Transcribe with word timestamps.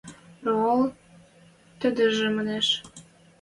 Роал...– 0.49 0.81
тӹдӹжӹ 1.79 2.27
манеш. 2.35 2.67